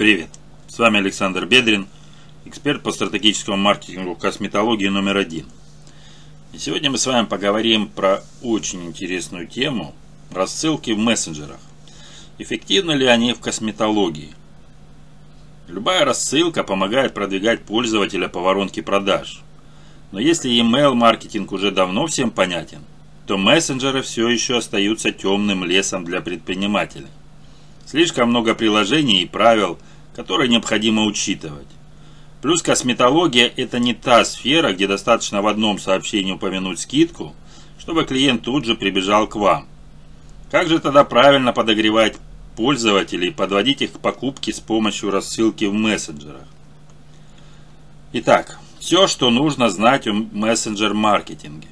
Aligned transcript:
Привет! 0.00 0.30
С 0.66 0.78
вами 0.78 0.96
Александр 0.96 1.44
Бедрин, 1.44 1.86
эксперт 2.46 2.82
по 2.82 2.90
стратегическому 2.90 3.58
маркетингу 3.58 4.14
косметологии 4.14 4.88
номер 4.88 5.18
один. 5.18 5.44
И 6.54 6.58
сегодня 6.58 6.90
мы 6.90 6.96
с 6.96 7.04
вами 7.04 7.26
поговорим 7.26 7.86
про 7.86 8.22
очень 8.40 8.82
интересную 8.86 9.46
тему– 9.46 9.94
рассылки 10.32 10.92
в 10.92 10.98
мессенджерах. 10.98 11.60
Эффективны 12.38 12.92
ли 12.92 13.04
они 13.04 13.34
в 13.34 13.40
косметологии? 13.40 14.32
Любая 15.68 16.06
рассылка 16.06 16.64
помогает 16.64 17.12
продвигать 17.12 17.64
пользователя 17.66 18.28
по 18.28 18.40
воронке 18.40 18.82
продаж. 18.82 19.42
Но 20.12 20.18
если 20.18 20.50
email 20.50 20.94
маркетинг 20.94 21.52
уже 21.52 21.72
давно 21.72 22.06
всем 22.06 22.30
понятен, 22.30 22.86
то 23.26 23.36
мессенджеры 23.36 24.00
все 24.00 24.30
еще 24.30 24.56
остаются 24.56 25.12
темным 25.12 25.62
лесом 25.62 26.06
для 26.06 26.22
предпринимателей. 26.22 27.08
Слишком 27.84 28.30
много 28.30 28.54
приложений 28.54 29.24
и 29.24 29.26
правил– 29.26 29.78
которые 30.20 30.50
необходимо 30.50 31.04
учитывать. 31.04 31.66
Плюс 32.42 32.60
косметология– 32.60 33.50
это 33.56 33.78
не 33.78 33.94
та 33.94 34.22
сфера, 34.26 34.74
где 34.74 34.86
достаточно 34.86 35.40
в 35.40 35.46
одном 35.46 35.78
сообщении 35.78 36.32
упомянуть 36.32 36.78
скидку, 36.78 37.34
чтобы 37.78 38.04
клиент 38.04 38.42
тут 38.42 38.66
же 38.66 38.74
прибежал 38.74 39.26
к 39.26 39.36
вам. 39.36 39.66
Как 40.50 40.68
же 40.68 40.78
тогда 40.78 41.04
правильно 41.04 41.54
подогревать 41.54 42.18
пользователей, 42.54 43.30
подводить 43.30 43.80
их 43.80 43.92
к 43.92 43.98
покупке 43.98 44.52
с 44.52 44.60
помощью 44.60 45.10
рассылки 45.10 45.64
в 45.64 45.72
мессенджерах? 45.72 46.46
Итак, 48.12 48.58
все, 48.78 49.06
что 49.06 49.30
нужно 49.30 49.70
знать 49.70 50.06
о 50.06 50.12
мессенджер-маркетинге. 50.12 51.68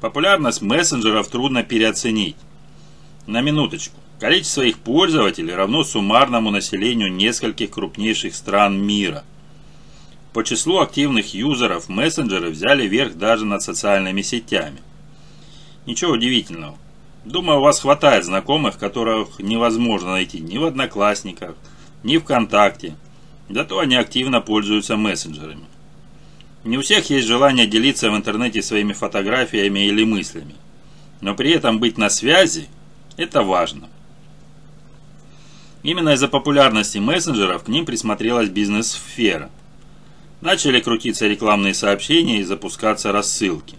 Популярность 0.00 0.60
мессенджеров 0.60 1.28
трудно 1.28 1.62
переоценить. 1.62 2.36
На 3.28 3.42
минуточку. 3.42 3.99
Количество 4.20 4.60
их 4.60 4.78
пользователей 4.78 5.54
равно 5.54 5.82
суммарному 5.82 6.50
населению 6.50 7.10
нескольких 7.10 7.70
крупнейших 7.70 8.34
стран 8.34 8.78
мира. 8.78 9.24
По 10.34 10.44
числу 10.44 10.80
активных 10.80 11.32
юзеров 11.32 11.88
мессенджеры 11.88 12.50
взяли 12.50 12.86
верх 12.86 13.14
даже 13.14 13.46
над 13.46 13.62
социальными 13.62 14.20
сетями. 14.20 14.76
Ничего 15.86 16.12
удивительного. 16.12 16.76
Думаю, 17.24 17.60
у 17.60 17.62
вас 17.62 17.80
хватает 17.80 18.26
знакомых, 18.26 18.78
которых 18.78 19.38
невозможно 19.38 20.10
найти 20.10 20.38
ни 20.38 20.58
в 20.58 20.66
Одноклассниках, 20.66 21.54
ни 22.02 22.18
ВКонтакте. 22.18 22.96
Зато 23.48 23.78
они 23.78 23.96
активно 23.96 24.42
пользуются 24.42 24.98
мессенджерами. 24.98 25.64
Не 26.64 26.76
у 26.76 26.82
всех 26.82 27.08
есть 27.08 27.26
желание 27.26 27.66
делиться 27.66 28.10
в 28.10 28.16
интернете 28.16 28.60
своими 28.60 28.92
фотографиями 28.92 29.86
или 29.86 30.04
мыслями. 30.04 30.54
Но 31.22 31.34
при 31.34 31.52
этом 31.52 31.78
быть 31.78 31.96
на 31.96 32.10
связи– 32.10 32.68
это 33.16 33.42
важно. 33.42 33.88
Именно 35.82 36.10
из-за 36.10 36.28
популярности 36.28 36.98
мессенджеров 36.98 37.64
к 37.64 37.68
ним 37.68 37.86
присмотрелась 37.86 38.50
бизнес-сфера. 38.50 39.50
Начали 40.42 40.80
крутиться 40.80 41.26
рекламные 41.26 41.74
сообщения 41.74 42.40
и 42.40 42.44
запускаться 42.44 43.12
рассылки. 43.12 43.76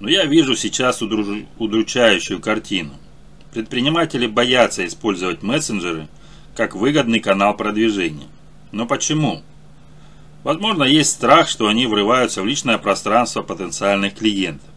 Но 0.00 0.08
я 0.08 0.24
вижу 0.24 0.54
сейчас 0.54 1.00
удруж... 1.00 1.26
удручающую 1.58 2.40
картину. 2.40 2.92
Предприниматели 3.52 4.26
боятся 4.26 4.86
использовать 4.86 5.42
мессенджеры 5.42 6.08
как 6.54 6.74
выгодный 6.74 7.20
канал 7.20 7.56
продвижения. 7.56 8.26
Но 8.70 8.86
почему? 8.86 9.42
Возможно, 10.42 10.84
есть 10.84 11.10
страх, 11.10 11.48
что 11.48 11.68
они 11.68 11.86
врываются 11.86 12.42
в 12.42 12.46
личное 12.46 12.76
пространство 12.76 13.42
потенциальных 13.42 14.14
клиентов. 14.14 14.68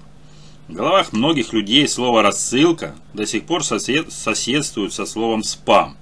В 0.68 0.74
головах 0.74 1.12
многих 1.14 1.54
людей 1.54 1.88
слово 1.88 2.22
«рассылка» 2.22 2.96
до 3.14 3.26
сих 3.26 3.46
пор 3.46 3.64
сосед... 3.64 4.12
соседствует 4.12 4.94
со 4.94 5.06
словом 5.06 5.44
«спам». 5.44 5.98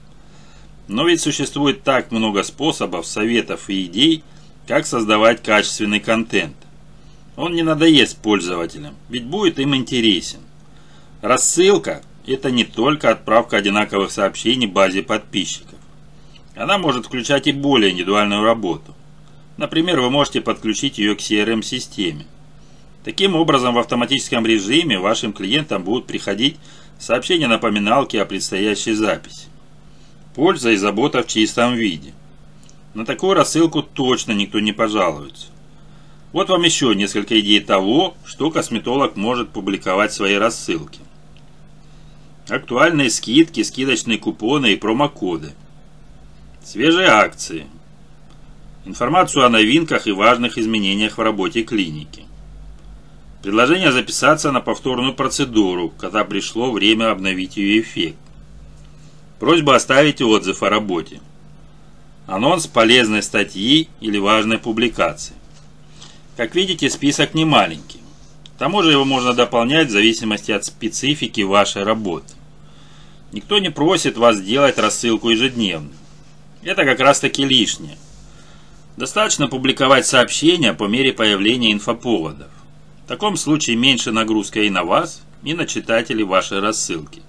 Но 0.88 1.08
ведь 1.08 1.22
существует 1.22 1.84
так 1.84 2.12
много 2.12 2.44
способов, 2.44 3.08
советов 3.08 3.70
и 3.70 3.86
идей, 3.86 4.24
как 4.68 4.86
создавать 4.86 5.42
качественный 5.42 6.00
контент. 6.00 6.56
Он 7.36 7.54
не 7.54 7.64
надоест 7.64 8.18
пользователям, 8.18 8.96
ведь 9.10 9.26
будет 9.26 9.60
им 9.60 9.76
интересен. 9.76 10.40
Рассылка– 11.22 12.02
это 12.28 12.52
не 12.52 12.64
только 12.64 13.10
отправка 13.10 13.58
одинаковых 13.58 14.12
сообщений 14.12 14.68
базе 14.68 15.02
подписчиков. 15.02 15.80
Она 16.56 16.78
может 16.78 17.08
включать 17.08 17.48
и 17.48 17.52
более 17.52 17.92
индивидуальную 17.92 18.44
работу. 18.44 18.96
Например, 19.58 20.00
вы 20.00 20.10
можете 20.10 20.42
подключить 20.42 20.98
ее 20.98 21.16
к 21.16 21.20
CRM-системе. 21.20 22.26
Таким 23.04 23.36
образом, 23.36 23.76
в 23.76 23.80
автоматическом 23.80 24.46
режиме 24.46 25.00
вашим 25.00 25.34
клиентам 25.34 25.84
будут 25.84 26.08
приходить 26.08 26.58
сообщения-напоминалки 27.00 28.18
о 28.18 28.26
предстоящей 28.26 28.94
записи. 28.94 29.48
Польза 30.36 30.72
и 30.72 30.76
забота 30.76 31.24
в 31.24 31.28
чистом 31.28 31.76
виде. 31.76 32.14
На 32.94 33.06
такую 33.06 33.36
рассылку 33.36 33.82
точно 33.82 34.34
никто 34.34 34.60
не 34.60 34.74
пожалуется. 34.74 35.48
Вот 36.34 36.50
вам 36.50 36.64
еще 36.64 36.94
несколько 36.94 37.40
идей 37.40 37.62
того, 37.62 38.16
что 38.26 38.52
косметолог 38.52 39.16
может 39.16 39.52
публиковать 39.52 40.12
в 40.12 40.16
своей 40.16 40.38
рассылке. 40.38 41.00
Актуальные 42.50 43.10
скидки, 43.12 43.64
скидочные 43.64 44.18
купоны 44.18 44.74
и 44.74 44.76
промокоды. 44.76 45.54
Свежие 46.62 47.08
акции. 47.08 47.68
Информацию 48.84 49.46
о 49.46 49.50
новинках 49.50 50.06
и 50.06 50.12
важных 50.12 50.58
изменениях 50.58 51.18
в 51.18 51.22
работе 51.22 51.64
клиники. 51.64 52.24
Предложение 53.42 53.94
записаться 53.94 54.52
на 54.52 54.60
повторную 54.60 55.14
процедуру, 55.14 55.94
когда 55.98 56.26
пришло 56.26 56.72
время 56.72 57.12
обновить 57.12 57.56
ее 57.56 57.80
эффект. 57.80 58.18
Просьба 59.40 59.76
оставить 59.76 60.22
отзыв 60.22 60.64
о 60.64 60.70
работе. 60.70 61.20
Анонс 62.26 62.68
полезной 62.68 63.22
статьи 63.22 63.90
или 64.00 64.18
важной 64.18 64.58
публикации. 64.58 65.36
Как 66.38 66.56
видите, 66.56 66.90
список 66.90 67.34
не 67.34 67.46
маленький. 67.46 68.00
К 68.56 68.58
тому 68.58 68.82
же 68.82 68.92
его 68.92 69.04
можно 69.04 69.34
дополнять 69.34 69.90
в 69.90 69.92
зависимости 69.92 70.52
от 70.52 70.64
специфики 70.64 71.42
вашей 71.42 71.84
работы. 71.84 72.34
Никто 73.34 73.60
не 73.60 73.70
просит 73.70 74.16
вас 74.16 74.42
делать 74.42 74.78
рассылку 74.78 75.30
ежедневно. 75.30 75.92
Это 76.64 76.86
как 76.86 77.02
раз 77.02 77.20
таки 77.20 77.44
лишнее. 77.44 77.98
Достаточно 78.96 79.48
публиковать 79.48 80.08
сообщения 80.08 80.74
по 80.74 80.86
мере 80.86 81.12
появления 81.12 81.74
инфоповодов. 81.74 82.48
В 83.04 83.08
таком 83.10 83.36
случае 83.36 83.76
меньше 83.76 84.14
нагрузка 84.14 84.62
и 84.62 84.70
на 84.70 84.86
вас, 84.86 85.22
и 85.44 85.54
на 85.54 85.68
читателей 85.68 86.24
вашей 86.24 86.60
рассылки. 86.60 87.22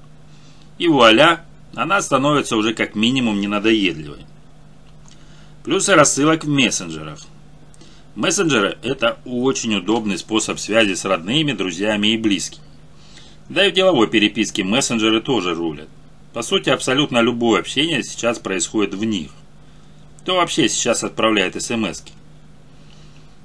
И 0.78 0.86
вуаля, 0.86 1.44
она 1.76 2.00
становится 2.00 2.56
уже 2.56 2.72
как 2.72 2.94
минимум 2.94 3.38
ненадоедливой. 3.38 4.24
Плюсы 5.62 5.94
рассылок 5.94 6.44
в 6.44 6.48
мессенджерах. 6.48 7.20
Мессенджеры– 8.14 8.78
это 8.82 9.18
очень 9.26 9.74
удобный 9.74 10.16
способ 10.16 10.58
связи 10.58 10.94
с 10.94 11.04
родными, 11.04 11.52
друзьями 11.52 12.08
и 12.08 12.16
близкими. 12.16 12.64
Да 13.50 13.66
и 13.66 13.70
в 13.70 13.74
деловой 13.74 14.08
переписке 14.08 14.64
мессенджеры 14.64 15.20
тоже 15.20 15.54
рулят. 15.54 15.88
По 16.32 16.40
сути, 16.40 16.70
абсолютно 16.70 17.20
любое 17.20 17.60
общение 17.60 18.02
сейчас 18.02 18.38
происходит 18.38 18.94
в 18.94 19.04
них. 19.04 19.30
Кто 20.22 20.36
вообще 20.36 20.70
сейчас 20.70 21.04
отправляет 21.04 21.62
смс 21.62 22.02
-ки? 22.02 22.12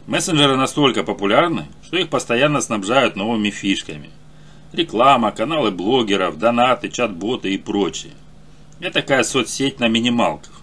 Мессенджеры 0.08 0.56
настолько 0.56 1.03
популярны, 1.03 1.68
что 1.84 1.98
их 1.98 2.09
постоянно 2.09 2.62
снабжают 2.62 3.18
новыми 3.18 3.50
фишками– 3.50 4.09
Реклама, 4.74 5.31
каналы 5.34 5.69
блогеров, 5.69 6.38
донаты, 6.38 6.88
чат-боты 6.88 7.53
и 7.53 7.58
прочее. 7.58 8.13
Это 8.81 9.02
такая 9.02 9.22
соцсеть 9.22 9.80
на 9.80 9.88
минималках. 9.88 10.59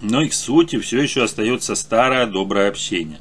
Но 0.00 0.22
их 0.22 0.32
сутью 0.32 0.80
все 0.80 1.02
еще 1.02 1.24
остается 1.24 1.74
старое 1.74 2.26
доброе 2.26 2.70
общение. 2.70 3.20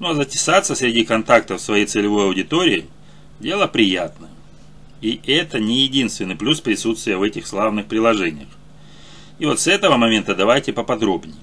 Ну 0.00 0.08
а 0.08 0.14
затесаться 0.14 0.74
среди 0.74 1.04
контактов 1.04 1.60
своей 1.60 1.84
целевой 1.84 2.24
аудитории– 2.24 2.86
дело 3.40 3.66
приятное. 3.66 4.30
И 5.02 5.20
это 5.26 5.60
не 5.60 5.82
единственный 5.82 6.34
плюс 6.34 6.62
присутствия 6.62 7.18
в 7.18 7.22
этих 7.22 7.46
славных 7.46 7.86
приложениях. 7.86 8.48
И 9.38 9.44
вот 9.44 9.60
с 9.60 9.66
этого 9.66 9.98
момента 9.98 10.34
давайте 10.34 10.72
поподробнее. 10.72 11.36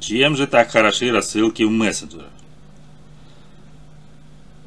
Чем 0.00 0.36
же 0.36 0.48
так 0.48 0.72
хороши 0.72 1.12
рассылки 1.12 1.62
в 1.62 1.70
мессенджерах? 1.70 2.26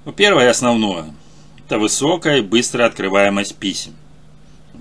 Ну, 0.06 0.14
первое 0.14 0.46
и 0.46 0.50
основное– 0.50 1.14
это 1.66 1.78
высокая 1.78 2.38
и 2.38 2.42
быстрая 2.42 2.88
открываемость 2.88 3.58
писем. 3.58 3.96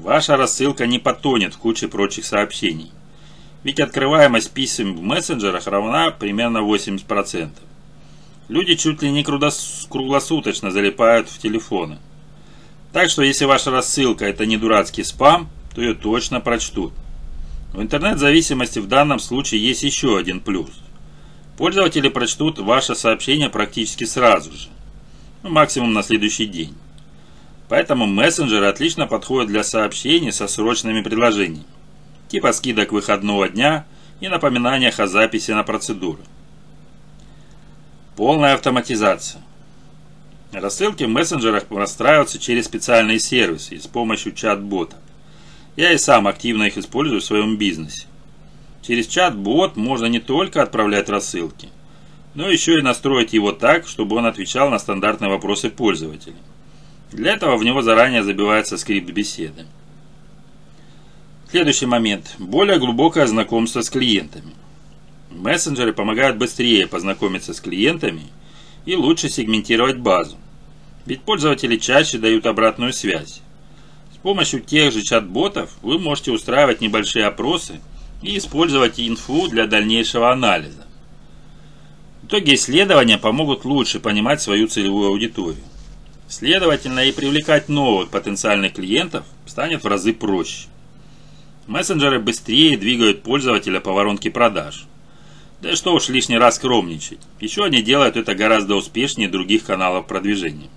Ваша 0.03 0.37
рассылка 0.37 0.87
не 0.87 0.99
потонет 0.99 1.55
в 1.55 1.59
куче 1.59 1.89
прочих 1.89 2.25
сообщений. 2.25 2.91
Ведь 3.63 3.81
открываемость 3.81 4.53
писем 4.53 4.97
в 4.97 5.03
мессенджерах 5.03 5.67
равна 5.67 6.11
примерно 6.11 6.59
80%. 6.59 7.51
Люди 8.49 8.75
чуть 8.75 9.03
ли 9.03 9.11
не 9.11 9.25
круглосуточно 9.25 10.71
залипают 10.71 11.29
в 11.29 11.39
телефоны. 11.39 11.99
Так 12.93 13.09
что 13.09 13.23
если 13.23 13.47
ваша 13.47 13.71
рассылка 13.71 14.27
это 14.27 14.47
не 14.47 14.57
дурацкий 14.57 15.05
спам, 15.05 15.49
то 15.75 15.81
ее 15.81 15.95
точно 15.95 16.41
прочтут. 16.41 16.93
В 17.73 17.81
интернет-зависимости 17.81 18.79
в 18.79 18.87
данном 18.87 19.19
случае 19.19 19.67
есть 19.67 19.83
еще 19.83 20.19
один 20.19 20.41
плюс. 20.41 20.71
Пользователи 21.57 22.09
прочтут 22.09 22.59
ваше 22.59 22.95
сообщение 22.95 23.49
практически 23.49 24.05
сразу 24.05 24.53
же 24.53 24.69
ну, 25.45 25.51
максимум 25.51 25.93
на 25.93 26.03
следующий 26.03 26.47
день. 26.47 26.75
Поэтому 27.69 28.07
мессенджеры 28.07 28.67
отлично 28.67 29.07
подходят 29.07 29.49
для 29.49 29.65
сообщений 29.65 30.33
со 30.33 30.47
срочными 30.49 31.03
предложениями. 31.03 31.65
типа 32.29 32.53
скидок 32.53 32.93
выходного 32.93 33.49
дня 33.49 33.87
и 34.21 34.29
напоминаниях 34.29 34.99
о 35.01 35.07
записи 35.07 35.53
на 35.53 35.63
процедуры. 35.63 36.23
Полная 38.17 38.55
автоматизация. 38.55 39.41
Рассылки 40.53 41.05
в 41.05 41.09
мессенджерах 41.09 41.71
настраиваются 41.71 42.39
через 42.39 42.67
специальные 42.67 43.19
сервисы 43.19 43.75
и 43.75 43.81
с 43.81 43.87
помощью 43.87 44.33
чат-бота. 44.33 44.97
Я 45.77 45.93
и 45.93 45.99
сам 45.99 46.29
активно 46.29 46.65
их 46.65 46.79
использую 46.79 47.21
в 47.21 47.25
своем 47.25 47.57
бизнесе. 47.57 48.07
Через 48.83 49.07
чат-бот 49.09 49.77
можно 49.77 50.07
не 50.07 50.21
только 50.21 50.63
отправлять 50.63 51.09
рассылки, 51.09 51.71
но 52.35 52.49
еще 52.49 52.79
и 52.79 52.83
настроить 52.83 53.33
его 53.33 53.51
так, 53.51 53.89
чтобы 53.89 54.17
он 54.17 54.27
отвечал 54.27 54.71
на 54.71 54.79
стандартные 54.79 55.31
вопросы 55.31 55.71
пользователей. 55.71 56.37
Для 57.13 57.35
этого 57.35 57.57
в 57.57 57.65
него 57.65 57.83
заранее 57.83 58.25
забивается 58.25 58.77
скрипт 58.77 59.11
беседы. 59.11 59.67
Следующий 61.51 61.87
момент. 61.87 62.35
Более 62.39 62.79
глубокое 62.79 63.27
знакомство 63.27 63.81
с 63.81 63.91
клиентами. 63.91 64.53
Мессенджеры 65.31 65.93
помогают 65.93 66.37
быстрее 66.37 66.87
познакомиться 66.87 67.55
с 67.55 67.61
клиентами 67.61 68.23
и 68.87 68.97
лучше 68.97 69.29
сегментировать 69.29 69.99
базу. 69.99 70.37
Ведь 71.07 71.23
пользователи 71.23 71.77
чаще 71.77 72.19
дают 72.19 72.47
обратную 72.47 72.93
связь. 72.93 73.41
С 74.13 74.17
помощью 74.17 74.61
тех 74.61 74.93
же 74.93 75.03
чат-ботов 75.03 75.71
вы 75.83 75.99
можете 75.99 76.33
устраивать 76.33 76.81
небольшие 76.81 77.27
опросы 77.27 77.81
и 78.23 78.39
использовать 78.39 78.99
инфу 78.99 79.49
для 79.49 79.67
дальнейшего 79.67 80.33
анализа. 80.33 80.87
В 82.23 82.27
итоге 82.27 82.55
исследования 82.55 83.19
помогут 83.19 83.65
лучше 83.65 84.01
понимать 84.01 84.41
свою 84.41 84.67
целевую 84.67 85.09
аудиторию. 85.09 85.63
Следовательно, 86.37 86.99
и 86.99 87.13
привлекать 87.13 87.69
новых 87.69 88.11
потенциальных 88.11 88.73
клиентов 88.73 89.25
станет 89.47 89.85
в 89.85 89.87
разы 89.87 90.13
проще. 90.13 90.67
Мессенджеры 91.69 92.19
быстрее 92.19 92.77
двигают 92.77 93.23
пользователя 93.23 93.79
по 93.79 93.93
воронке 93.93 94.33
продаж. 94.33 94.87
Да 95.63 95.71
и 95.71 95.77
что 95.77 95.95
уж 95.95 96.09
лишний 96.09 96.37
раз 96.37 96.57
скромничать. 96.57 97.21
Еще 97.39 97.63
они 97.63 97.83
делают 97.83 98.17
это 98.17 98.35
гораздо 98.35 98.75
успешнее 98.75 99.29
других 99.29 99.63
каналов 99.63 100.09
продвижения. 100.09 100.71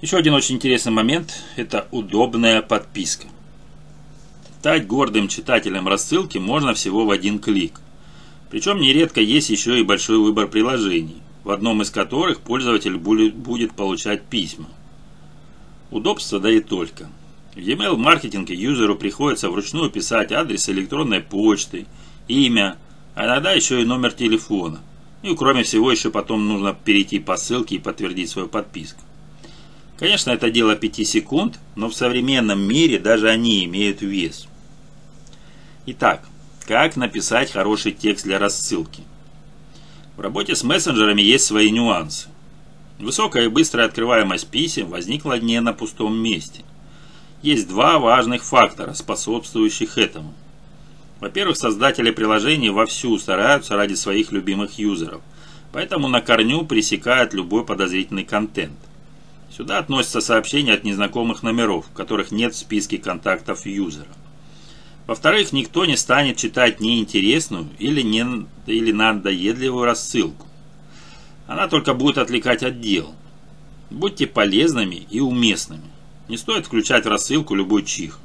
Еще 0.00 0.16
один 0.16 0.34
очень 0.34 0.54
интересный 0.54 0.92
момент– 0.92 1.42
это 1.56 1.88
удобная 1.90 2.62
подписка. 2.62 3.26
Стать 4.60 4.86
гордым 4.86 5.26
читателем 5.26 5.88
рассылки 5.88 6.38
можно 6.38 6.72
всего 6.72 7.04
в 7.04 7.10
один 7.10 7.40
клик. 7.40 7.80
Причем 8.48 8.80
нередко 8.80 9.20
есть 9.20 9.50
еще 9.50 9.80
и 9.80 9.82
большой 9.82 10.18
выбор 10.18 10.46
приложений, 10.46 11.21
в 11.44 11.50
одном 11.50 11.82
из 11.82 11.90
которых 11.90 12.40
пользователь 12.40 12.96
будет 12.96 13.74
получать 13.74 14.22
письма. 14.24 14.68
Удобство 15.90 16.40
да 16.40 16.50
и 16.50 16.60
только– 16.60 17.08
в 17.54 17.58
e-mail 17.58 17.96
маркетинге 17.96 18.54
юзеру 18.54 18.96
приходится 18.96 19.50
вручную 19.50 19.90
писать 19.90 20.32
адрес 20.32 20.70
электронной 20.70 21.20
почты, 21.20 21.86
имя, 22.26 22.78
а 23.14 23.26
иногда 23.26 23.52
еще 23.52 23.82
и 23.82 23.84
номер 23.84 24.12
телефона. 24.12 24.80
И 25.22 25.34
кроме 25.36 25.62
всего 25.62 25.92
еще 25.92 26.10
потом 26.10 26.48
нужно 26.48 26.72
перейти 26.72 27.18
по 27.18 27.36
ссылке 27.36 27.74
и 27.74 27.78
подтвердить 27.78 28.30
свою 28.30 28.48
подписку. 28.48 29.02
Конечно, 29.98 30.30
это 30.30 30.50
дело 30.50 30.76
5 30.76 31.06
секунд, 31.06 31.58
но 31.76 31.90
в 31.90 31.94
современном 31.94 32.60
мире 32.66 32.98
даже 32.98 33.28
они 33.28 33.64
имеют 33.66 34.00
вес. 34.00 34.48
Итак, 35.84 36.26
как 36.66 36.96
написать 36.96 37.52
хороший 37.52 37.92
текст 37.92 38.24
для 38.24 38.38
рассылки? 38.38 39.02
В 40.16 40.20
работе 40.20 40.54
с 40.54 40.62
мессенджерами 40.62 41.22
есть 41.22 41.46
свои 41.46 41.70
нюансы. 41.70 42.28
Высокая 42.98 43.44
и 43.44 43.48
быстрая 43.48 43.86
открываемость 43.86 44.48
писем 44.48 44.88
возникла 44.88 45.38
не 45.38 45.58
на 45.60 45.72
пустом 45.72 46.16
месте. 46.16 46.64
Есть 47.40 47.66
два 47.66 47.98
важных 47.98 48.44
фактора, 48.44 48.92
способствующих 48.92 49.96
этому. 49.96 50.34
Во-первых, 51.18 51.56
создатели 51.56 52.10
приложений 52.10 52.70
вовсю 52.70 53.18
стараются 53.18 53.74
ради 53.74 53.94
своих 53.94 54.32
любимых 54.32 54.78
юзеров, 54.78 55.22
поэтому 55.72 56.08
на 56.08 56.20
корню 56.20 56.66
пресекают 56.66 57.32
любой 57.32 57.64
подозрительный 57.64 58.24
контент. 58.24 58.78
Сюда 59.50 59.78
относятся 59.78 60.20
сообщения 60.20 60.74
от 60.74 60.84
незнакомых 60.84 61.42
номеров, 61.42 61.86
которых 61.94 62.32
нет 62.32 62.54
в 62.54 62.58
списке 62.58 62.98
контактов 62.98 63.64
юзера. 63.64 64.08
Во-вторых, 65.06 65.52
никто 65.52 65.84
не 65.84 65.96
станет 65.96 66.36
читать 66.36 66.80
неинтересную 66.80 67.68
или, 67.78 68.02
не, 68.02 68.46
или 68.66 68.92
надоедливую 68.92 69.84
рассылку. 69.84 70.46
Она 71.46 71.68
только 71.68 71.92
будет 71.92 72.18
отвлекать 72.18 72.62
от 72.62 72.80
дел. 72.80 73.14
Будьте 73.90 74.26
полезными 74.26 75.06
и 75.10 75.20
уместными. 75.20 75.82
Не 76.28 76.36
стоит 76.36 76.66
включать 76.66 77.04
в 77.04 77.08
рассылку 77.08 77.54
любой 77.54 77.82
чих. 77.82 78.20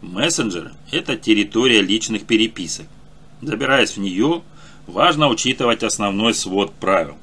Мессенджер– 0.00 0.72
это 0.90 1.16
территория 1.16 1.82
личных 1.82 2.24
переписок. 2.24 2.86
Забираясь 3.42 3.96
в 3.96 4.00
нее, 4.00 4.42
важно 4.86 5.28
учитывать 5.28 5.82
основной 5.82 6.34
свод 6.34 6.72
правил. 6.74 7.16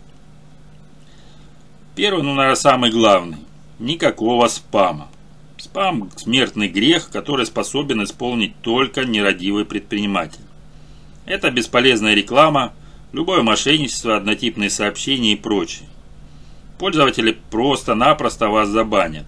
Первый, 1.96 2.24
ну, 2.24 2.34
наверное, 2.34 2.56
самый 2.56 2.92
главный. 2.92 3.38
Никакого 3.80 4.48
спама. 4.48 5.10
Спам– 5.66 6.12
смертный 6.16 6.68
грех, 6.68 7.10
который 7.10 7.48
способен 7.48 8.04
исполнить 8.04 8.54
только 8.62 9.04
нерадивый 9.04 9.66
предприниматель. 9.66 10.44
Это 11.26 11.50
бесполезная 11.50 12.14
реклама, 12.14 12.72
любое 13.12 13.42
мошенничество, 13.42 14.16
однотипные 14.16 14.70
сообщения 14.70 15.34
и 15.34 15.36
прочее. 15.36 15.90
Пользователи 16.78 17.36
просто-напросто 17.50 18.50
вас 18.50 18.70
забанят. 18.70 19.26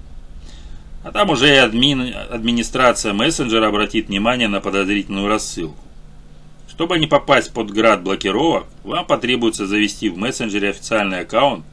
А 1.03 1.11
там 1.11 1.31
уже 1.31 1.47
и 1.51 1.57
админ, 1.57 2.13
администрация 2.29 3.13
мессенджера 3.13 3.69
обратит 3.69 4.07
внимание 4.07 4.47
на 4.47 4.61
подозрительную 4.61 5.27
рассылку. 5.27 5.83
Чтобы 6.69 6.99
не 6.99 7.07
попасть 7.07 7.51
под 7.51 7.71
град 7.71 8.03
блокировок, 8.03 8.67
вам 8.83 9.07
потребуется 9.07 9.65
завести 9.65 10.09
в 10.09 10.17
мессенджере 10.17 10.69
официальный 10.69 11.21
аккаунт 11.21 11.65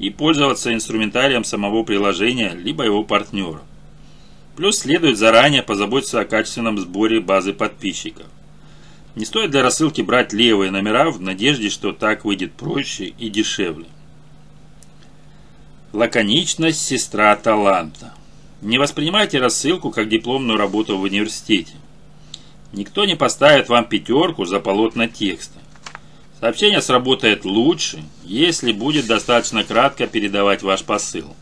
и 0.00 0.10
пользоваться 0.10 0.74
инструментарием 0.74 1.44
самого 1.44 1.84
приложения, 1.84 2.50
либо 2.50 2.82
его 2.82 3.04
партнера. 3.04 3.60
Плюс 4.58 4.80
следует 4.80 5.16
заранее 5.16 5.62
позаботиться 5.62 6.18
о 6.18 6.24
качественном 6.24 6.80
сборе 6.80 7.20
базы 7.20 7.52
подписчиков. 7.52 8.26
Не 9.14 9.24
стоит 9.24 9.52
для 9.52 9.62
рассылки 9.62 10.00
брать 10.00 10.32
левые 10.32 10.72
номера 10.72 11.12
в 11.12 11.20
надежде, 11.20 11.70
что 11.70 11.92
так 11.92 12.24
выйдет 12.24 12.54
проще 12.54 13.04
и 13.04 13.28
дешевле. 13.28 13.86
Лаконичность– 15.92 16.80
сестра 16.84 17.36
таланта. 17.36 18.12
Не 18.60 18.78
воспринимайте 18.78 19.38
рассылку 19.38 19.92
как 19.92 20.08
дипломную 20.08 20.58
работу 20.58 20.98
в 20.98 21.02
университете. 21.02 21.74
Никто 22.72 23.04
не 23.04 23.14
поставит 23.14 23.68
вам 23.68 23.84
пятерку 23.84 24.44
за 24.44 24.58
полотна 24.58 25.06
текста. 25.06 25.60
Сообщение 26.40 26.82
сработает 26.82 27.44
лучше, 27.44 28.02
если 28.24 28.72
будет 28.72 29.06
достаточно 29.06 29.62
кратко 29.62 30.08
передавать 30.08 30.64
ваш 30.64 30.82
посыл. 30.82 31.36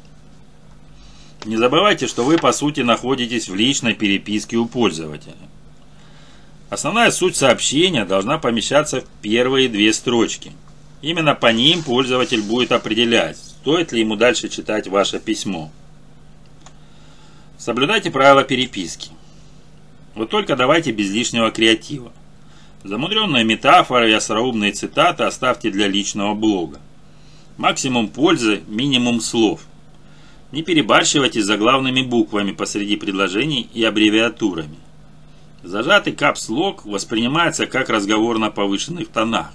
Не 1.44 1.56
забывайте, 1.56 2.06
что 2.06 2.24
вы 2.24 2.38
по 2.38 2.52
сути 2.52 2.80
находитесь 2.80 3.48
в 3.48 3.54
личной 3.54 3.94
переписке 3.94 4.56
у 4.56 4.66
пользователя. 4.66 5.34
Основная 6.70 7.10
суть 7.10 7.36
сообщения 7.36 8.04
должна 8.04 8.38
помещаться 8.38 9.02
в 9.02 9.04
первые 9.22 9.68
две 9.68 9.92
строчки. 9.92 10.52
Именно 11.02 11.34
по 11.34 11.52
ним 11.52 11.84
пользователь 11.84 12.42
будет 12.42 12.72
определять, 12.72 13.36
стоит 13.36 13.92
ли 13.92 14.00
ему 14.00 14.16
дальше 14.16 14.48
читать 14.48 14.88
ваше 14.88 15.20
письмо. 15.20 15.70
Соблюдайте 17.58 18.10
правила 18.10 18.42
переписки. 18.42 19.10
Вот 20.14 20.30
только 20.30 20.56
давайте 20.56 20.92
без 20.92 21.10
лишнего 21.10 21.50
креатива. 21.50 22.10
Замудренные 22.82 23.44
метафоры 23.44 24.10
и 24.10 24.14
остроумные 24.14 24.72
цитаты 24.72 25.24
оставьте 25.24 25.70
для 25.70 25.88
личного 25.88 26.34
блога. 26.34 26.80
Максимум 27.56 28.08
пользы, 28.08 28.62
минимум 28.66 29.20
слов. 29.20 29.60
Не 30.52 30.62
перебарщивайте 30.62 31.42
с 31.42 31.46
заглавными 31.46 32.02
буквами 32.02 32.52
посреди 32.52 32.96
предложений 32.96 33.68
и 33.74 33.82
аббревиатурами. 33.82 34.76
Зажатый 35.62 36.12
капслог 36.12 36.84
воспринимается 36.84 37.66
как 37.66 37.88
разговор 37.88 38.38
на 38.38 38.50
повышенных 38.50 39.08
тонах. 39.08 39.52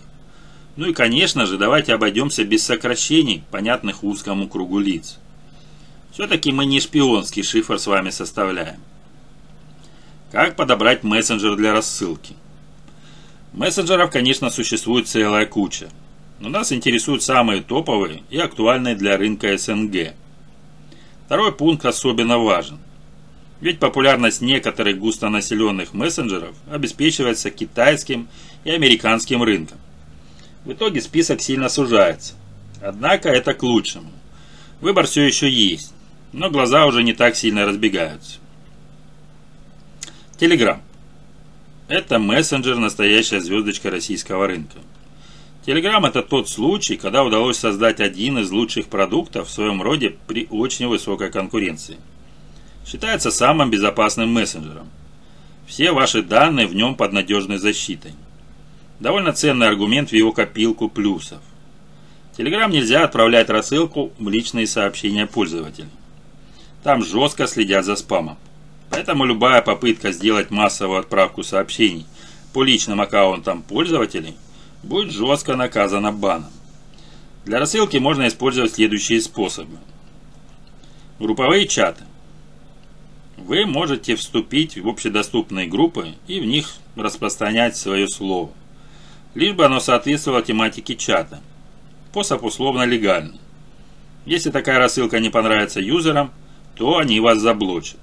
Ну 0.75 0.87
и 0.87 0.93
конечно 0.93 1.45
же 1.45 1.57
давайте 1.57 1.93
обойдемся 1.93 2.43
без 2.43 2.65
сокращений, 2.65 3.43
понятных 3.51 4.03
узкому 4.03 4.47
кругу 4.47 4.79
лиц. 4.79 5.19
Все-таки 6.11 6.51
мы 6.51 6.65
не 6.65 6.81
шпионский 6.81 7.43
шифр 7.43 7.79
с 7.79 7.87
вами 7.87 8.09
составляем. 8.09 8.81
Как 10.31 10.55
подобрать 10.55 11.03
мессенджер 11.03 11.55
для 11.55 11.71
рассылки? 11.71 12.35
Мессенджеров, 13.53 14.11
конечно, 14.11 14.49
существует 14.49 15.07
целая 15.07 15.45
куча. 15.45 15.89
Но 16.39 16.49
нас 16.49 16.71
интересуют 16.71 17.21
самые 17.23 17.61
топовые 17.61 18.23
и 18.29 18.37
актуальные 18.37 18.95
для 18.95 19.17
рынка 19.17 19.57
СНГ. 19.57 20.13
Второй 21.31 21.53
пункт 21.53 21.85
особенно 21.85 22.39
важен. 22.39 22.77
Ведь 23.61 23.79
популярность 23.79 24.41
некоторых 24.41 24.99
густонаселенных 24.99 25.93
мессенджеров 25.93 26.57
обеспечивается 26.69 27.51
китайским 27.51 28.27
и 28.65 28.71
американским 28.71 29.41
рынком. 29.41 29.77
В 30.65 30.73
итоге 30.73 30.99
список 30.99 31.39
сильно 31.39 31.69
сужается. 31.69 32.33
Однако 32.81 33.29
это 33.29 33.53
к 33.53 33.63
лучшему. 33.63 34.11
Выбор 34.81 35.07
все 35.07 35.21
еще 35.21 35.49
есть 35.49 35.93
но 36.33 36.49
глаза 36.49 36.85
уже 36.85 37.01
не 37.01 37.13
так 37.13 37.37
сильно 37.37 37.65
разбегаются. 37.65 38.39
Телеграм. 40.37 40.81
это 41.87 42.19
мессенджер 42.19 42.75
настоящая 42.75 43.39
звездочка 43.39 43.89
российского 43.89 44.47
рынка. 44.47 44.79
Telegram 45.65 46.07
это 46.07 46.23
тот 46.23 46.49
случай, 46.49 46.97
когда 46.97 47.23
удалось 47.23 47.57
создать 47.57 47.99
один 47.99 48.39
из 48.39 48.49
лучших 48.49 48.87
продуктов 48.87 49.47
в 49.47 49.51
своем 49.51 49.81
роде 49.81 50.15
при 50.25 50.47
очень 50.49 50.87
высокой 50.87 51.29
конкуренции. 51.29 51.97
Считается 52.85 53.29
самым 53.29 53.69
безопасным 53.69 54.33
мессенджером. 54.33 54.89
Все 55.67 55.91
ваши 55.91 56.23
данные 56.23 56.65
в 56.65 56.73
нем 56.73 56.95
под 56.95 57.13
надежной 57.13 57.57
защитой. 57.57 58.13
Довольно 58.99 59.33
ценный 59.33 59.67
аргумент 59.67 60.09
в 60.09 60.13
его 60.13 60.31
копилку 60.31 60.89
плюсов. 60.89 61.39
Telegram 62.35 62.71
нельзя 62.71 63.03
отправлять 63.03 63.49
рассылку 63.51 64.11
в 64.17 64.29
личные 64.29 64.65
сообщения 64.65 65.27
пользователей. 65.27 65.89
Там 66.81 67.03
жестко 67.05 67.45
следят 67.45 67.85
за 67.85 67.95
спамом. 67.95 68.37
Поэтому 68.89 69.25
любая 69.25 69.61
попытка 69.61 70.11
сделать 70.11 70.49
массовую 70.49 70.99
отправку 70.99 71.43
сообщений 71.43 72.07
по 72.51 72.63
личным 72.63 72.99
аккаунтам 72.99 73.61
пользователей 73.61 74.35
будет 74.83 75.11
жестко 75.11 75.55
наказана 75.55 76.11
баном. 76.11 76.51
Для 77.45 77.59
рассылки 77.59 77.97
можно 77.97 78.27
использовать 78.27 78.75
следующие 78.75 79.21
способы. 79.21 79.77
Групповые 81.19 81.67
чаты. 81.67 82.03
Вы 83.37 83.65
можете 83.65 84.15
вступить 84.15 84.77
в 84.77 84.87
общедоступные 84.87 85.67
группы 85.67 86.13
и 86.27 86.39
в 86.39 86.45
них 86.45 86.75
распространять 86.95 87.75
свое 87.75 88.07
слово. 88.07 88.51
Лишь 89.33 89.53
бы 89.53 89.65
оно 89.65 89.79
соответствовало 89.79 90.43
тематике 90.43 90.95
чата. 90.95 91.41
Способ 92.11 92.43
условно 92.43 92.83
легальный. 92.83 93.39
Если 94.25 94.51
такая 94.51 94.77
рассылка 94.77 95.19
не 95.19 95.29
понравится 95.29 95.79
юзерам, 95.79 96.31
то 96.75 96.97
они 96.97 97.19
вас 97.19 97.39
заблочат. 97.39 97.97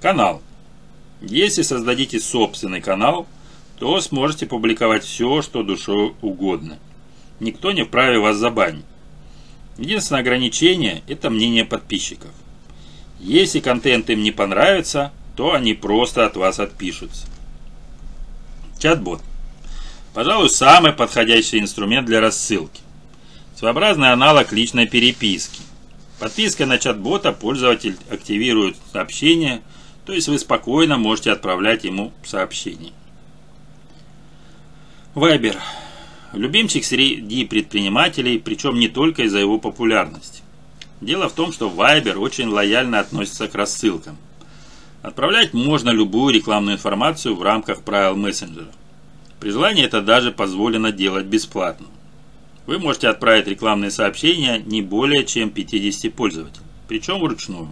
Канал. 0.00 0.40
Если 1.20 1.62
создадите 1.62 2.20
собственный 2.20 2.80
канал, 2.80 3.26
то 3.78 4.00
сможете 4.00 4.46
публиковать 4.46 5.04
все, 5.04 5.42
что 5.42 5.62
душой 5.62 6.14
угодно. 6.20 6.78
Никто 7.40 7.72
не 7.72 7.84
вправе 7.84 8.18
вас 8.18 8.36
забанить. 8.36 8.84
Единственное 9.78 10.22
ограничение– 10.22 11.02
это 11.06 11.30
мнение 11.30 11.64
подписчиков. 11.64 12.30
Если 13.20 13.60
контент 13.60 14.10
им 14.10 14.22
не 14.22 14.32
понравится, 14.32 15.12
то 15.36 15.54
они 15.54 15.74
просто 15.74 16.26
от 16.26 16.36
вас 16.36 16.58
отпишутся. 16.58 17.26
Чат-бот. 18.80 19.20
Пожалуй, 20.14 20.50
самый 20.50 20.92
подходящий 20.92 21.60
инструмент 21.60 22.06
для 22.06 22.20
рассылки. 22.20 22.80
Своеобразный 23.56 24.10
аналог 24.10 24.52
личной 24.52 24.86
переписки. 24.86 25.62
Подпиской 26.18 26.66
на 26.66 26.78
чат-бота 26.78 27.32
пользователь 27.32 27.96
активирует 28.10 28.76
сообщение, 28.92 29.62
то 30.04 30.12
есть 30.12 30.26
вы 30.26 30.38
спокойно 30.40 30.96
можете 30.96 31.30
отправлять 31.30 31.84
ему 31.84 32.12
сообщение. 32.24 32.92
Вайбер. 35.14 35.56
Любимчик 36.34 36.84
среди 36.84 37.46
предпринимателей, 37.46 38.38
причем 38.38 38.78
не 38.78 38.88
только 38.88 39.22
из-за 39.22 39.38
его 39.38 39.58
популярности. 39.58 40.42
Дело 41.00 41.30
в 41.30 41.32
том, 41.32 41.50
что 41.50 41.70
Viber 41.70 42.16
очень 42.16 42.48
лояльно 42.48 43.00
относится 43.00 43.48
к 43.48 43.54
рассылкам. 43.54 44.18
Отправлять 45.00 45.54
можно 45.54 45.90
любую 45.90 46.34
рекламную 46.34 46.76
информацию 46.76 47.34
в 47.34 47.42
рамках 47.42 47.84
правил 47.84 48.16
мессенджера. 48.16 48.68
При 49.40 49.50
желании 49.50 49.84
это 49.84 50.02
даже 50.02 50.30
позволено 50.30 50.92
делать 50.92 51.24
бесплатно. 51.24 51.86
Вы 52.66 52.78
можете 52.78 53.08
отправить 53.08 53.46
рекламные 53.46 53.90
сообщения 53.90 54.58
не 54.58 54.82
более 54.82 55.24
чем 55.24 55.48
50 55.48 56.12
пользователей, 56.12 56.66
причем 56.86 57.20
вручную. 57.20 57.70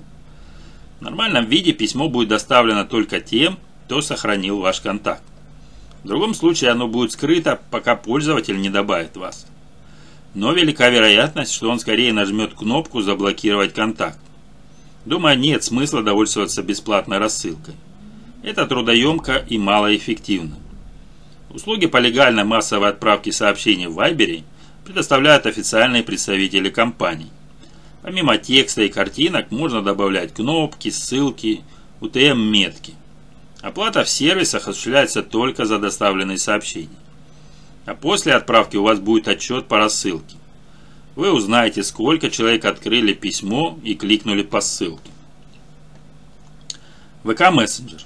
В 1.00 1.02
нормальном 1.02 1.45
виде 1.45 1.73
письмо 1.73 2.09
будет 2.09 2.28
доставлено 2.28 2.85
только 2.85 3.21
тем, 3.21 3.59
кто 3.85 4.00
сохранил 4.00 4.59
ваш 4.61 4.81
контакт. 4.81 5.23
В 6.05 6.09
другом 6.09 6.35
случае 6.35 6.71
оно 6.71 6.88
будет 6.88 7.12
скрыто, 7.12 7.61
пока 7.71 7.97
пользователь 7.97 8.61
не 8.61 8.71
добавит 8.71 9.17
вас 9.17 9.47
но 10.37 10.53
велика 10.53 10.91
вероятность, 10.91 11.50
что 11.50 11.71
он 11.71 11.81
скорее 11.81 12.12
нажмет 12.12 12.53
кнопку 12.53 13.00
«Заблокировать 13.00 13.73
контакт». 13.73 14.19
Думаю, 15.07 15.38
нет 15.38 15.65
смысла 15.65 16.03
довольствоваться 16.03 16.62
бесплатной 16.62 17.17
рассылкой. 17.17 17.75
Это 18.43 18.67
трудоемко 18.67 19.47
и 19.49 19.57
малоэффективно. 19.57 20.57
Услуги 21.49 21.87
по 21.87 21.97
легальной 21.97 22.45
массовой 22.45 22.91
отправке 22.91 23.33
сообщений 23.33 23.87
в 23.87 23.95
Вайбере 23.95 24.45
предоставляют 24.85 25.47
официальные 25.47 26.03
представители 26.03 26.69
компаний. 26.69 27.31
Помимо 28.03 28.37
текста 28.37 28.83
и 28.83 28.91
картинок 28.91 29.50
можно 29.50 29.81
добавлять 29.81 30.35
кнопки, 30.35 30.91
ссылки, 30.91 31.62
UTM-метки. 32.03 32.93
Оплата 33.66 34.04
в 34.04 34.08
сервисах 34.08 34.68
осуществляется 34.68 35.25
только 35.25 35.64
за 35.64 35.80
доставленные 35.80 36.38
сообщения. 36.38 37.00
А 37.85 37.96
после 37.96 38.32
отправки 38.32 38.76
у 38.76 38.85
вас 38.85 39.00
будет 39.00 39.26
отчет 39.26 39.66
по 39.66 39.76
рассылке. 39.76 40.37
Вы 41.16 41.32
узнаете, 41.32 41.82
сколько 41.82 42.30
человек 42.30 42.64
открыли 42.64 43.12
письмо 43.12 43.76
и 43.82 43.96
кликнули 43.96 44.44
по 44.44 44.61
ссылке. 44.61 45.11
ВК 47.25 47.50
мессенджер. 47.50 48.02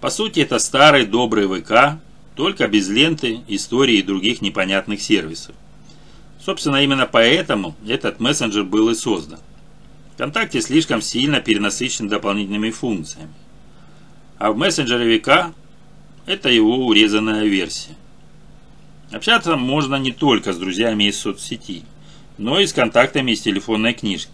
По 0.00 0.10
сути, 0.10 0.40
это 0.40 0.58
старый 0.58 1.06
добрый 1.06 1.46
ВК, 1.46 2.00
только 2.34 2.66
без 2.66 2.88
ленты, 2.88 3.42
истории 3.46 3.98
и 3.98 4.02
других 4.02 4.42
непонятных 4.42 5.02
сервисов. 5.02 5.54
Собственно, 6.44 6.82
именно 6.82 7.06
поэтому 7.06 7.76
этот 7.86 8.18
мессенджер 8.18 8.64
был 8.64 8.88
и 8.88 8.96
создан. 8.96 9.38
ВКонтакте 10.14 10.60
слишком 10.60 11.00
сильно 11.00 11.40
перенасыщен 11.40 12.08
дополнительными 12.08 12.72
функциями. 12.72 13.32
А 14.42 14.50
в 14.50 14.56
мессенджере 14.56 15.20
ВК 15.20 15.54
это 16.26 16.48
его 16.48 16.88
урезанная 16.88 17.44
версия. 17.44 17.94
Общаться 19.12 19.56
можно 19.56 19.94
не 19.94 20.10
только 20.10 20.52
с 20.52 20.58
друзьями 20.58 21.04
из 21.04 21.20
соцсети, 21.20 21.84
но 22.38 22.58
и 22.58 22.66
с 22.66 22.72
контактами 22.72 23.30
из 23.30 23.40
телефонной 23.40 23.94
книжки. 23.94 24.32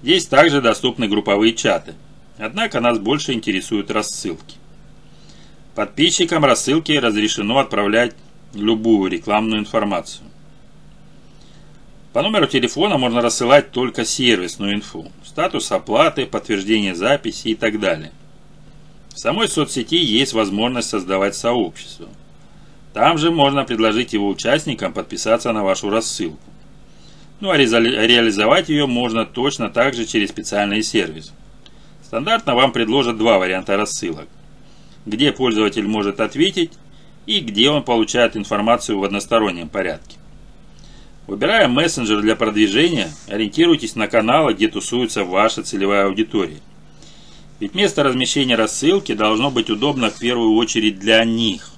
Здесь 0.00 0.26
также 0.26 0.62
доступны 0.62 1.06
групповые 1.06 1.52
чаты, 1.52 1.92
однако 2.38 2.80
нас 2.80 2.98
больше 2.98 3.34
интересуют 3.34 3.90
рассылки. 3.90 4.56
Подписчикам 5.74 6.42
рассылки 6.46 6.92
разрешено 6.92 7.58
отправлять 7.58 8.14
любую 8.54 9.10
рекламную 9.10 9.60
информацию. 9.60 10.24
По 12.14 12.22
номеру 12.22 12.46
телефона 12.46 12.96
можно 12.96 13.20
рассылать 13.20 13.70
только 13.70 14.06
сервисную 14.06 14.76
инфу, 14.76 15.12
статус 15.26 15.70
оплаты, 15.72 16.24
подтверждение 16.24 16.94
записи 16.94 17.48
и 17.48 17.54
так 17.54 17.78
далее. 17.78 18.10
В 19.14 19.18
самой 19.18 19.48
соцсети 19.48 19.96
есть 19.96 20.34
возможность 20.34 20.90
создавать 20.90 21.34
сообщество– 21.34 22.08
там 22.94 23.18
же 23.18 23.32
можно 23.32 23.64
предложить 23.64 24.12
его 24.12 24.28
участникам 24.28 24.92
подписаться 24.92 25.52
на 25.52 25.64
вашу 25.64 25.90
рассылку. 25.90 26.38
Ну 27.40 27.50
а 27.50 27.58
реализовать 27.58 28.68
ее 28.68 28.86
можно 28.86 29.26
точно 29.26 29.68
так 29.68 29.94
же 29.94 30.06
через 30.06 30.28
специальный 30.28 30.80
сервис. 30.80 31.32
Стандартно 32.04 32.54
вам 32.54 32.70
предложат 32.70 33.18
два 33.18 33.38
варианта 33.38 33.76
рассылок. 33.76 34.28
Где 35.06 35.32
пользователь 35.32 35.88
может 35.88 36.20
ответить 36.20 36.70
и 37.26 37.40
где 37.40 37.68
он 37.68 37.82
получает 37.82 38.36
информацию 38.36 39.00
в 39.00 39.04
одностороннем 39.04 39.68
порядке. 39.68 40.16
Выбирая 41.26 41.66
мессенджер 41.66 42.20
для 42.20 42.36
продвижения, 42.36 43.10
ориентируйтесь 43.26 43.96
на 43.96 44.06
каналы, 44.06 44.54
где 44.54 44.68
тусуется 44.68 45.24
ваша 45.24 45.64
целевая 45.64 46.06
аудитория. 46.06 46.60
Ведь 47.60 47.74
место 47.74 48.02
размещения 48.02 48.56
рассылки 48.56 49.14
должно 49.14 49.50
быть 49.50 49.70
удобно 49.70 50.10
в 50.10 50.18
первую 50.18 50.54
очередь 50.54 50.98
для 50.98 51.24
них. 51.24 51.70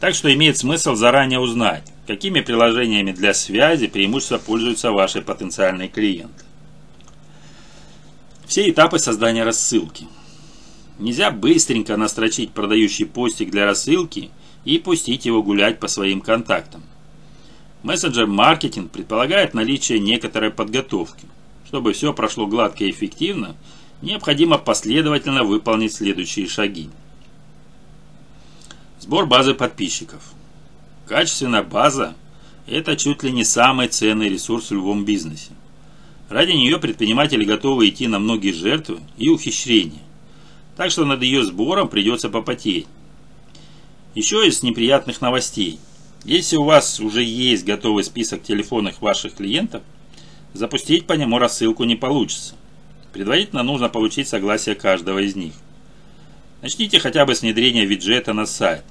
Так 0.00 0.14
что 0.14 0.32
имеет 0.32 0.56
смысл 0.56 0.94
заранее 0.94 1.38
узнать, 1.38 1.84
какими 2.06 2.40
приложениями 2.40 3.12
для 3.12 3.34
связи 3.34 3.86
преимущественно 3.86 4.40
пользуются 4.40 4.92
ваши 4.92 5.20
потенциальные 5.20 5.88
клиенты. 5.88 6.44
Все 8.46 8.68
этапы 8.68 8.98
создания 8.98 9.44
рассылки. 9.44 10.08
Нельзя 10.98 11.30
быстренько 11.30 11.96
настрочить 11.96 12.52
продающий 12.52 13.06
постик 13.06 13.50
для 13.50 13.66
рассылки 13.66 14.30
и 14.64 14.78
пустить 14.78 15.26
его 15.26 15.42
гулять 15.42 15.78
по 15.78 15.88
своим 15.88 16.20
контактам. 16.20 16.82
Мессенджер-маркетинг 17.82 18.90
предполагает 18.90 19.54
наличие 19.54 20.00
некоторой 20.00 20.50
подготовки. 20.50 21.26
Чтобы 21.66 21.92
все 21.92 22.12
прошло 22.12 22.46
гладко 22.46 22.84
и 22.84 22.90
эффективно, 22.90 23.54
необходимо 24.02 24.58
последовательно 24.58 25.44
выполнить 25.44 25.94
следующие 25.94 26.48
шаги. 26.48 26.88
Сбор 28.98 29.26
базы 29.26 29.54
подписчиков. 29.54 30.22
Качественная 31.06 31.62
база– 31.62 32.14
это 32.66 32.96
чуть 32.96 33.22
ли 33.22 33.32
не 33.32 33.44
самый 33.44 33.88
ценный 33.88 34.28
ресурс 34.28 34.70
в 34.70 34.74
любом 34.74 35.04
бизнесе. 35.04 35.52
Ради 36.28 36.52
нее 36.52 36.78
предприниматели 36.78 37.44
готовы 37.44 37.88
идти 37.88 38.06
на 38.06 38.18
многие 38.18 38.52
жертвы 38.52 39.00
и 39.16 39.28
ухищрения. 39.28 40.02
Так 40.76 40.90
что 40.90 41.04
над 41.04 41.22
ее 41.22 41.44
сбором 41.44 41.88
придется 41.88 42.28
попотеть. 42.28 42.86
Еще 44.14 44.46
из 44.46 44.62
неприятных 44.62 45.20
новостей. 45.20 45.80
Если 46.24 46.56
у 46.56 46.64
вас 46.64 47.00
уже 47.00 47.22
есть 47.22 47.64
готовый 47.64 48.04
список 48.04 48.42
телефонных 48.42 49.00
ваших 49.00 49.34
клиентов, 49.34 49.82
запустить 50.52 51.06
по 51.06 51.14
нему 51.14 51.38
рассылку 51.38 51.84
не 51.84 51.96
получится. 51.96 52.54
Предварительно 53.12 53.62
нужно 53.62 53.88
получить 53.88 54.28
согласие 54.28 54.74
каждого 54.74 55.18
из 55.18 55.34
них. 55.36 55.54
Начните 56.62 57.00
хотя 57.00 57.26
бы 57.26 57.34
с 57.34 57.42
внедрения 57.42 57.84
виджета 57.84 58.32
на 58.32 58.46
сайт. 58.46 58.84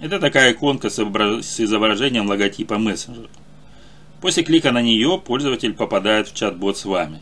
Это 0.00 0.18
такая 0.18 0.52
иконка 0.52 0.90
с 0.90 0.98
изображением 0.98 2.26
логотипа 2.26 2.78
мессенджера. 2.78 3.28
После 4.20 4.42
клика 4.42 4.72
на 4.72 4.82
нее 4.82 5.20
пользователь 5.24 5.74
попадает 5.74 6.28
в 6.28 6.34
чат-бот 6.34 6.78
с 6.78 6.84
вами. 6.84 7.20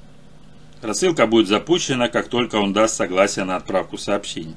Рассылка 0.80 1.26
будет 1.26 1.48
запущена, 1.48 2.08
как 2.08 2.28
только 2.28 2.56
он 2.56 2.72
даст 2.72 2.96
согласие 2.96 3.44
на 3.44 3.56
отправку 3.56 3.98
сообщений. 3.98 4.56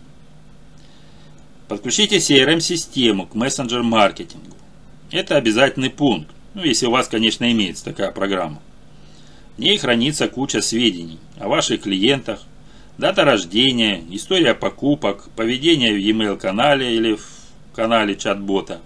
Подключите 1.68 2.18
CRM-систему 2.18 3.28
к 3.28 3.36
мессенджер-маркетингу. 3.36 4.56
Это 5.12 5.36
обязательный 5.36 5.90
пункт, 5.90 6.30
ну, 6.54 6.64
если 6.64 6.86
у 6.86 6.92
вас, 6.92 7.08
конечно, 7.08 7.52
имеется 7.52 7.84
такая 7.84 8.12
программа. 8.12 8.62
В 9.56 9.60
ней 9.60 9.78
хранится 9.78 10.28
куча 10.28 10.62
сведений 10.62 11.20
о 11.40 11.48
ваших 11.48 11.84
клиентах, 11.84 12.42
дата 12.98 13.24
рождения, 13.24 14.04
история 14.10 14.56
покупок, 14.56 15.30
поведение 15.36 15.94
в 15.94 15.98
e-mail 15.98 16.38
канале 16.38 16.96
или 16.96 17.16
в 17.16 17.26
канале 17.76 18.16
чат-бота. 18.16 18.82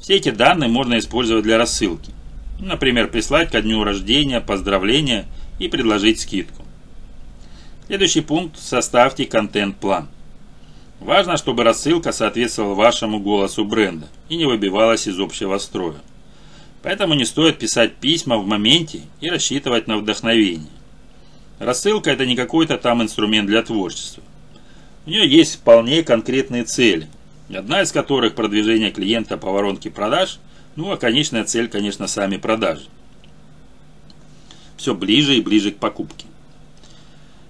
Все 0.00 0.16
эти 0.16 0.30
данные 0.30 0.70
можно 0.70 0.98
использовать 0.98 1.44
для 1.44 1.58
рассылки. 1.58 2.12
Например, 2.60 3.08
прислать 3.08 3.50
ко 3.50 3.60
дню 3.60 3.84
рождения, 3.84 4.40
поздравления 4.40 5.26
и 5.58 5.68
предложить 5.68 6.20
скидку. 6.20 6.64
Следующий 7.86 8.22
пункт– 8.22 8.58
составьте 8.58 9.26
контент-план. 9.26 10.08
Важно, 11.00 11.36
чтобы 11.36 11.64
рассылка 11.64 12.12
соответствовала 12.12 12.74
вашему 12.74 13.20
голосу 13.20 13.64
бренда 13.66 14.06
и 14.30 14.36
не 14.36 14.46
выбивалась 14.46 15.06
из 15.06 15.20
общего 15.20 15.58
строя. 15.58 15.96
Поэтому 16.84 17.14
не 17.14 17.24
стоит 17.24 17.58
писать 17.58 17.94
письма 17.94 18.36
в 18.36 18.46
моменте 18.46 19.00
и 19.22 19.30
рассчитывать 19.30 19.86
на 19.86 19.96
вдохновение. 19.96 20.68
Рассылка– 21.58 22.10
это 22.12 22.26
не 22.26 22.36
какой-то 22.36 22.76
там 22.76 23.02
инструмент 23.02 23.48
для 23.48 23.62
творчества. 23.62 24.22
У 25.06 25.10
нее 25.10 25.26
есть 25.26 25.54
вполне 25.54 26.02
конкретные 26.02 26.64
цели, 26.64 27.08
одна 27.48 27.80
из 27.80 27.90
которых 27.90 28.34
продвижение 28.34 28.90
клиента 28.90 29.38
по 29.38 29.50
воронке 29.50 29.90
продаж, 29.90 30.38
ну 30.76 30.92
а 30.92 30.98
конечная 30.98 31.44
цель, 31.44 31.68
конечно, 31.68 32.06
сами 32.06 32.36
продажи. 32.36 32.84
Все 34.76 34.94
ближе 34.94 35.36
и 35.36 35.40
ближе 35.40 35.70
к 35.70 35.78
покупке. 35.78 36.26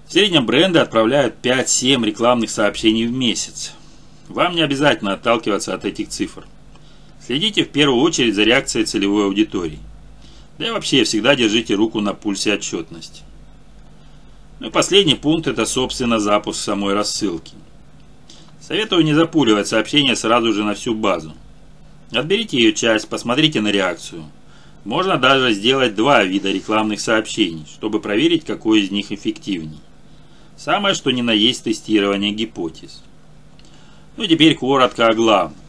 В 0.07 0.13
среднем 0.13 0.45
бренды 0.45 0.79
отправляют 0.79 1.35
5-7 1.41 2.05
рекламных 2.05 2.49
сообщений 2.49 3.05
в 3.05 3.11
месяц. 3.11 3.73
Вам 4.29 4.55
не 4.55 4.61
обязательно 4.61 5.11
отталкиваться 5.11 5.73
от 5.73 5.83
этих 5.83 6.07
цифр. 6.07 6.47
Следите 7.25 7.63
в 7.63 7.69
первую 7.69 8.01
очередь 8.01 8.35
за 8.35 8.43
реакцией 8.43 8.85
целевой 8.85 9.25
аудитории. 9.25 9.79
Да 10.59 10.67
и 10.67 10.69
вообще 10.69 11.03
всегда 11.03 11.35
держите 11.35 11.73
руку 11.73 11.99
на 11.99 12.13
пульсе 12.13 12.53
отчетности. 12.53 13.23
Ну 14.59 14.67
и 14.67 14.69
последний 14.69 15.15
пункт– 15.15 15.47
это, 15.47 15.65
собственно, 15.65 16.19
запуск 16.19 16.59
самой 16.59 16.93
рассылки. 16.93 17.53
Советую 18.61 19.03
не 19.03 19.15
запуливать 19.15 19.67
сообщение 19.67 20.15
сразу 20.15 20.53
же 20.53 20.63
на 20.63 20.75
всю 20.75 20.93
базу. 20.93 21.33
Отберите 22.11 22.57
ее 22.57 22.73
часть, 22.73 23.09
посмотрите 23.09 23.59
на 23.59 23.71
реакцию. 23.71 24.25
Можно 24.83 25.17
даже 25.17 25.51
сделать 25.53 25.95
два 25.95 26.23
вида 26.23 26.51
рекламных 26.51 27.01
сообщений, 27.01 27.65
чтобы 27.65 28.01
проверить, 28.01 28.45
какой 28.45 28.81
из 28.81 28.91
них 28.91 29.11
эффективнее. 29.11 29.81
Самое 30.57 30.93
что 30.93 31.09
ни 31.09 31.23
на 31.23 31.31
есть 31.31 31.63
тестирование 31.63 32.31
гипотез. 32.31 33.03
Ну 34.15 34.25
и 34.25 34.27
теперь 34.27 34.55
коротко 34.55 35.07
о 35.07 35.15
главном. 35.15 35.64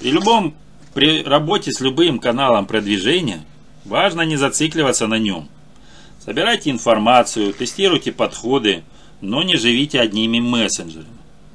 При 0.00 0.10
любом 0.10 0.54
при 0.94 1.22
работе 1.22 1.72
с 1.72 1.80
любым 1.80 2.18
каналом 2.18 2.66
продвижения 2.66 3.44
важно 3.84 4.22
не 4.22 4.36
зацикливаться 4.36 5.06
на 5.06 5.18
нем. 5.18 5.48
Собирайте 6.24 6.70
информацию, 6.70 7.52
тестируйте 7.52 8.12
подходы, 8.12 8.82
но 9.20 9.42
не 9.42 9.56
живите 9.56 10.00
одними 10.00 10.40
мессенджерами. 10.40 11.06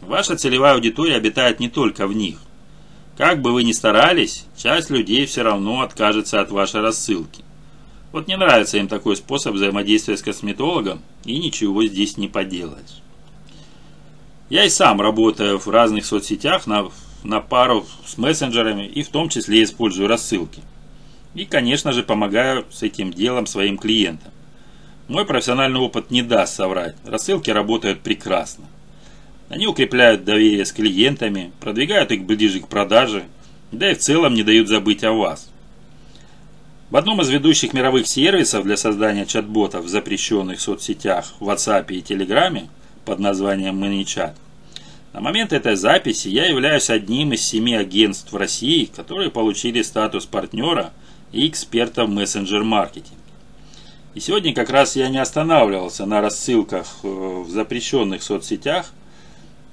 Ваша 0.02 0.36
целевая 0.36 0.76
аудитория 0.76 1.16
обитает 1.16 1.60
не 1.60 1.70
только 1.70 2.08
в 2.08 2.14
них. 2.14 2.40
Как 3.18 3.42
бы 3.42 3.52
вы 3.52 3.64
ни 3.64 3.72
старались, 3.72 4.46
часть 4.58 4.90
людей 4.90 5.25
все 5.25 5.44
равно 5.44 5.82
откажется 5.82 6.42
от 6.42 6.51
вашей 6.51 6.82
рассылки. 6.82 7.44
Вот 8.12 8.27
не 8.27 8.38
нравится 8.38 8.77
им 8.77 8.88
такой 8.88 9.16
способ 9.16 9.56
взаимодействия 9.56 10.18
с 10.18 10.22
косметологом, 10.22 11.01
и 11.25 11.38
ничего 11.38 11.86
здесь 11.86 12.18
не 12.18 12.27
поделаешь. 12.27 13.01
Я 14.50 14.66
и 14.66 14.70
сам 14.70 15.01
работаю 15.01 15.58
в 15.60 15.68
разных 15.68 16.06
соцсетях 16.06 16.68
на 16.68 16.90
на 17.24 17.42
пару 17.42 17.86
с 18.05 18.18
мессенджерами 18.18 18.86
и 18.86 19.03
в 19.03 19.09
том 19.09 19.29
числе 19.29 19.64
использую 19.64 20.07
рассылки. 20.07 20.62
И, 21.36 21.46
конечно 21.46 21.92
же, 21.92 22.03
помогаю 22.03 22.66
с 22.72 22.83
этим 22.83 23.12
делом 23.12 23.48
своим 23.48 23.77
клиентам. 23.77 24.31
Мой 25.07 25.25
профессиональный 25.25 25.79
опыт 25.79 26.12
не 26.12 26.22
даст 26.22 26.55
соврать. 26.55 26.96
Рассылки 27.05 27.50
работают 27.50 28.01
прекрасно. 28.01 28.66
Они 29.50 29.68
укрепляют 29.68 30.24
доверие 30.24 30.66
с 30.66 30.72
клиентами, 30.72 31.51
продвигают 31.59 32.12
их 32.12 32.24
ближе 32.24 32.59
к 32.62 32.68
продаже, 32.68 33.25
да 33.72 33.92
и 33.92 33.96
в 33.96 34.00
целом 34.00 34.33
не 34.33 34.44
дают 34.44 34.68
забыть 34.68 35.03
о 35.03 35.14
вас. 35.14 35.50
В 36.90 36.96
одном 36.96 37.22
из 37.22 37.29
ведущих 37.29 37.74
мировых 37.74 38.07
сервисов 38.07 38.64
для 38.64 38.77
создания 38.77 39.25
чат-ботов 39.25 39.86
в 39.86 39.90
запрещенных 39.90 40.62
соцсетях 40.62 41.33
WhatsApp 41.40 41.92
и 41.92 42.01
Telegram 42.01 42.68
под 43.03 43.20
названием 43.20 43.83
ManyChat 43.83 44.33
на 45.14 45.22
момент 45.22 45.54
этой 45.54 45.76
записи 45.76 46.28
я 46.28 46.48
являюсь 46.48 46.90
одним 46.90 47.34
из 47.34 47.44
семи 47.44 47.76
агентств 47.76 48.34
в 48.34 48.36
России, 48.36 48.86
которые 48.86 49.30
получили 49.30 49.84
статус 49.84 50.26
партнера 50.26 50.92
и 51.32 51.48
эксперта 51.48 52.06
в 52.06 52.10
мессенджер-маркетинге. 52.10 53.18
И 54.16 54.20
сегодня 54.20 54.56
как 54.56 54.72
раз 54.72 54.96
я 54.96 55.10
не 55.10 55.20
останавливался 55.20 56.08
на 56.08 56.20
рассылках 56.20 56.88
э, 57.04 57.08
в 57.08 57.50
запрещенных 57.50 58.24
соцсетях, 58.24 58.92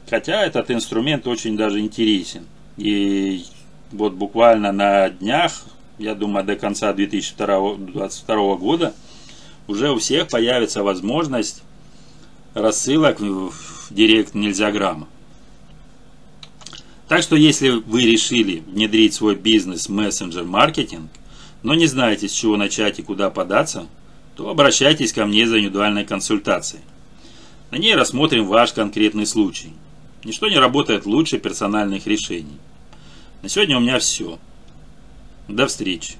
хотя 0.08 0.44
этот 0.44 0.70
инструмент 0.70 1.26
очень 1.26 1.56
даже 1.56 1.80
интересен. 1.80 2.46
И 2.76 3.44
вот 3.92 4.12
буквально 4.12 4.72
на 4.72 5.08
днях, 5.08 5.64
я 5.98 6.14
думаю, 6.14 6.44
до 6.44 6.56
конца 6.56 6.92
2022 6.92 8.56
года, 8.56 8.94
уже 9.68 9.90
у 9.90 9.98
всех 9.98 10.28
появится 10.28 10.82
возможность 10.82 11.62
рассылок 12.52 13.20
в 13.20 13.52
Директ 13.90 14.34
нельзя 14.34 14.70
грамма. 14.70 15.08
Так 17.10 17.24
что 17.24 17.34
если 17.34 17.70
вы 17.70 18.02
решили 18.02 18.62
внедрить 18.68 19.14
свой 19.14 19.34
бизнес 19.34 19.88
мессенджер-маркетинг, 19.88 21.10
но 21.64 21.74
не 21.74 21.86
знаете, 21.86 22.28
с 22.28 22.32
чего 22.32 22.56
начать 22.56 23.00
и 23.00 23.02
куда 23.02 23.30
податься, 23.30 23.88
то 24.36 24.48
обращайтесь 24.48 25.12
ко 25.12 25.26
мне 25.26 25.44
за 25.44 25.58
индивидуальной 25.58 26.04
консультацией. 26.04 26.84
На 27.72 27.78
ней 27.78 27.96
рассмотрим 27.96 28.46
ваш 28.46 28.74
конкретный 28.74 29.26
случай. 29.26 29.72
Ничто 30.22 30.48
не 30.48 30.60
работает 30.60 31.04
лучше 31.04 31.38
персональных 31.38 32.06
решений. 32.06 32.60
На 33.42 33.48
сегодня 33.48 33.78
у 33.78 33.80
меня 33.80 33.98
все. 33.98 34.38
До 35.48 35.66
встречи. 35.66 36.12